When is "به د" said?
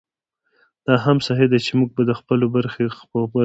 1.95-2.11